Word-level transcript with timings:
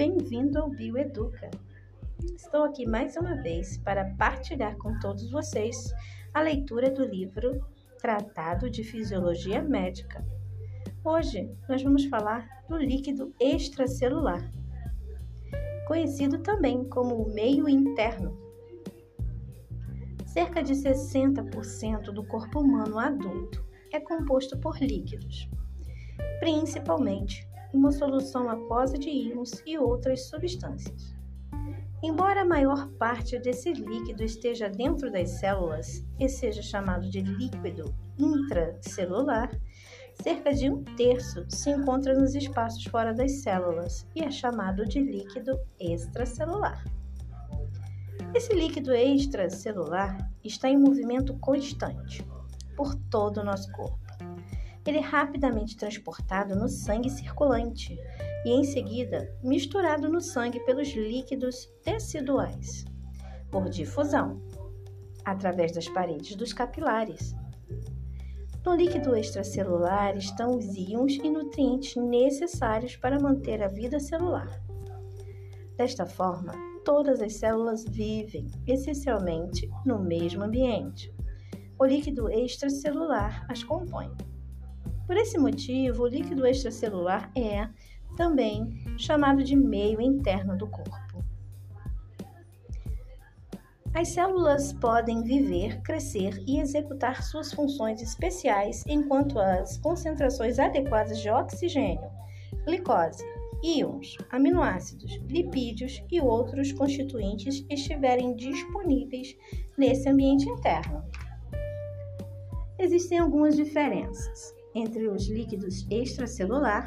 bem-vindo 0.00 0.58
ao 0.58 0.70
Bioeduca. 0.70 1.50
Estou 2.34 2.64
aqui 2.64 2.86
mais 2.86 3.18
uma 3.18 3.34
vez 3.42 3.76
para 3.76 4.14
partilhar 4.14 4.74
com 4.78 4.98
todos 4.98 5.30
vocês 5.30 5.92
a 6.32 6.40
leitura 6.40 6.90
do 6.90 7.04
livro 7.04 7.60
Tratado 8.00 8.70
de 8.70 8.82
Fisiologia 8.82 9.62
Médica. 9.62 10.24
Hoje 11.04 11.54
nós 11.68 11.82
vamos 11.82 12.06
falar 12.06 12.48
do 12.66 12.78
líquido 12.78 13.34
extracelular, 13.38 14.50
conhecido 15.86 16.38
também 16.38 16.88
como 16.88 17.16
o 17.16 17.34
meio 17.34 17.68
interno. 17.68 18.34
Cerca 20.24 20.62
de 20.62 20.72
60% 20.72 22.04
do 22.04 22.24
corpo 22.26 22.60
humano 22.60 22.98
adulto 22.98 23.62
é 23.92 24.00
composto 24.00 24.58
por 24.60 24.78
líquidos, 24.78 25.46
principalmente 26.38 27.49
uma 27.72 27.92
solução 27.92 28.48
aquosa 28.48 28.98
de 28.98 29.08
íons 29.08 29.62
e 29.66 29.78
outras 29.78 30.28
substâncias. 30.28 31.14
Embora 32.02 32.42
a 32.42 32.46
maior 32.46 32.88
parte 32.92 33.38
desse 33.38 33.72
líquido 33.72 34.24
esteja 34.24 34.70
dentro 34.70 35.12
das 35.12 35.30
células 35.32 36.04
e 36.18 36.28
seja 36.28 36.62
chamado 36.62 37.08
de 37.10 37.20
líquido 37.20 37.94
intracelular, 38.18 39.50
cerca 40.22 40.52
de 40.52 40.70
um 40.70 40.82
terço 40.96 41.44
se 41.48 41.70
encontra 41.70 42.18
nos 42.18 42.34
espaços 42.34 42.84
fora 42.84 43.12
das 43.12 43.42
células 43.42 44.06
e 44.16 44.22
é 44.22 44.30
chamado 44.30 44.86
de 44.86 45.00
líquido 45.00 45.58
extracelular. 45.78 46.82
Esse 48.34 48.54
líquido 48.54 48.94
extracelular 48.94 50.30
está 50.42 50.70
em 50.70 50.78
movimento 50.78 51.34
constante 51.38 52.26
por 52.76 52.94
todo 53.10 53.40
o 53.40 53.44
nosso 53.44 53.70
corpo 53.72 54.00
ele 54.86 54.98
é 54.98 55.02
rapidamente 55.02 55.76
transportado 55.76 56.56
no 56.56 56.68
sangue 56.68 57.10
circulante 57.10 57.98
e, 58.44 58.50
em 58.50 58.64
seguida, 58.64 59.32
misturado 59.42 60.08
no 60.08 60.20
sangue 60.20 60.60
pelos 60.60 60.88
líquidos 60.88 61.66
teciduais, 61.82 62.84
por 63.50 63.68
difusão, 63.68 64.40
através 65.24 65.72
das 65.72 65.88
paredes 65.88 66.34
dos 66.34 66.52
capilares. 66.52 67.34
No 68.64 68.74
líquido 68.74 69.16
extracelular 69.16 70.16
estão 70.16 70.56
os 70.56 70.76
íons 70.76 71.14
e 71.14 71.30
nutrientes 71.30 71.96
necessários 71.96 72.96
para 72.96 73.18
manter 73.18 73.62
a 73.62 73.68
vida 73.68 73.98
celular. 73.98 74.48
Desta 75.76 76.04
forma, 76.04 76.52
todas 76.84 77.22
as 77.22 77.34
células 77.34 77.84
vivem 77.84 78.50
essencialmente 78.66 79.68
no 79.86 79.98
mesmo 79.98 80.44
ambiente. 80.44 81.10
O 81.78 81.86
líquido 81.86 82.30
extracelular 82.30 83.46
as 83.48 83.64
compõe. 83.64 84.10
Por 85.10 85.16
esse 85.16 85.36
motivo, 85.36 86.04
o 86.04 86.06
líquido 86.06 86.46
extracelular 86.46 87.32
é 87.36 87.68
também 88.16 88.80
chamado 88.96 89.42
de 89.42 89.56
meio 89.56 90.00
interno 90.00 90.56
do 90.56 90.68
corpo. 90.68 91.24
As 93.92 94.06
células 94.10 94.72
podem 94.72 95.24
viver, 95.24 95.82
crescer 95.82 96.40
e 96.46 96.60
executar 96.60 97.24
suas 97.24 97.52
funções 97.52 98.00
especiais 98.00 98.84
enquanto 98.86 99.36
as 99.40 99.78
concentrações 99.78 100.60
adequadas 100.60 101.18
de 101.18 101.28
oxigênio, 101.28 102.08
glicose, 102.64 103.24
íons, 103.64 104.16
aminoácidos, 104.30 105.16
lipídios 105.28 106.00
e 106.08 106.20
outros 106.20 106.70
constituintes 106.70 107.66
estiverem 107.68 108.36
disponíveis 108.36 109.36
nesse 109.76 110.08
ambiente 110.08 110.48
interno. 110.48 111.02
Existem 112.78 113.18
algumas 113.18 113.56
diferenças 113.56 114.59
entre 114.74 115.08
os 115.08 115.28
líquidos 115.28 115.86
extracelular 115.90 116.86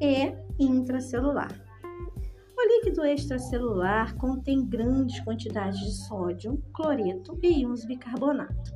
e 0.00 0.34
intracelular. 0.58 1.52
O 2.56 2.66
líquido 2.66 3.04
extracelular 3.04 4.16
contém 4.16 4.64
grandes 4.64 5.20
quantidades 5.20 5.80
de 5.80 5.92
sódio, 6.06 6.62
cloreto 6.72 7.38
e 7.42 7.60
íons 7.60 7.84
bicarbonato. 7.84 8.72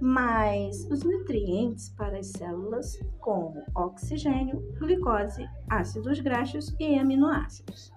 Mas 0.00 0.84
os 0.90 1.04
nutrientes 1.04 1.90
para 1.90 2.18
as 2.18 2.28
células, 2.28 2.98
como 3.20 3.62
oxigênio, 3.76 4.60
glicose, 4.80 5.46
ácidos 5.70 6.18
graxos 6.18 6.74
e 6.80 6.98
aminoácidos. 6.98 7.92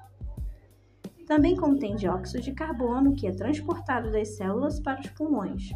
Também 1.25 1.55
contém 1.55 1.95
dióxido 1.95 2.43
de 2.43 2.51
carbono, 2.51 3.15
que 3.15 3.25
é 3.25 3.31
transportado 3.31 4.11
das 4.11 4.35
células 4.35 4.79
para 4.79 5.01
os 5.01 5.09
pulmões, 5.09 5.71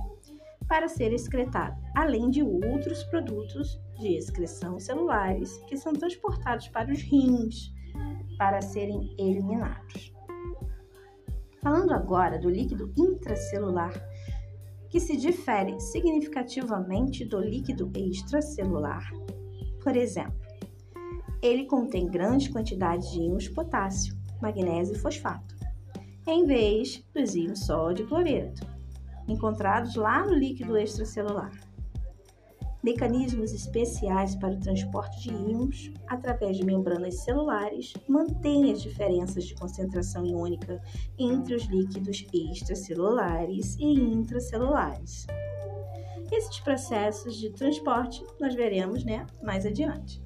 para 0.69 0.87
ser 0.87 1.11
excretado, 1.11 1.75
além 1.95 2.29
de 2.29 2.43
outros 2.43 3.03
produtos 3.05 3.81
de 3.99 4.15
excreção 4.15 4.79
celulares 4.79 5.57
que 5.67 5.75
são 5.75 5.91
transportados 5.91 6.67
para 6.67 6.93
os 6.93 7.01
rins 7.01 7.73
para 8.37 8.61
serem 8.61 9.13
eliminados. 9.17 10.13
Falando 11.61 11.91
agora 11.91 12.37
do 12.37 12.49
líquido 12.49 12.93
intracelular, 12.95 13.91
que 14.89 14.99
se 14.99 15.17
difere 15.17 15.77
significativamente 15.79 17.25
do 17.25 17.39
líquido 17.39 17.91
extracelular. 17.95 19.11
Por 19.83 19.95
exemplo, 19.97 20.39
ele 21.41 21.65
contém 21.65 22.07
grandes 22.07 22.47
quantidades 22.47 23.11
de 23.11 23.21
íons 23.21 23.49
potássio, 23.49 24.15
magnésio 24.41 24.95
e 24.95 24.99
fosfato, 24.99 25.55
em 26.27 26.45
vez 26.45 27.03
dos 27.13 27.35
íons 27.35 27.65
sódio 27.65 28.05
e 28.05 28.07
cloreto 28.07 28.78
encontrados 29.29 29.95
lá 29.95 30.25
no 30.25 30.33
líquido 30.33 30.77
extracelular. 30.77 31.51
Mecanismos 32.81 33.51
especiais 33.51 34.35
para 34.35 34.53
o 34.53 34.59
transporte 34.59 35.23
de 35.23 35.29
íons 35.29 35.91
através 36.07 36.55
de 36.55 36.65
membranas 36.65 37.23
celulares 37.25 37.93
mantêm 38.07 38.71
as 38.71 38.81
diferenças 38.81 39.43
de 39.43 39.53
concentração 39.55 40.25
iônica 40.25 40.81
entre 41.17 41.55
os 41.55 41.65
líquidos 41.65 42.25
extracelulares 42.33 43.75
e 43.77 43.85
intracelulares. 43.85 45.27
Esses 46.31 46.59
processos 46.61 47.35
de 47.35 47.49
transporte 47.49 48.23
nós 48.39 48.55
veremos 48.55 49.03
né, 49.03 49.25
mais 49.43 49.65
adiante. 49.65 50.21